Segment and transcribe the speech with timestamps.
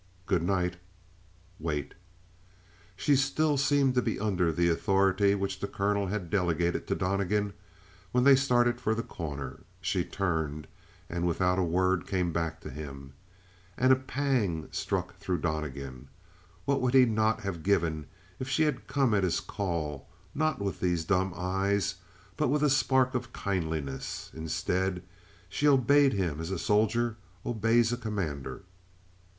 [0.25, 0.77] "Good night."
[1.59, 1.93] "Wait."
[2.95, 7.53] She still seemed to be under the authority which the colonel had delegated to Donnegan
[8.11, 9.59] when they started for The Corner.
[9.79, 10.65] She turned,
[11.07, 13.13] and without a word came back to him.
[13.77, 16.07] And a pang struck through Donnegan.
[16.65, 18.07] What would he not have given
[18.39, 21.93] if she had come at his call not with these dumb eyes,
[22.37, 24.31] but with a spark of kindliness?
[24.33, 25.03] Instead,
[25.47, 28.63] she obeyed him as a soldier obeys a commander.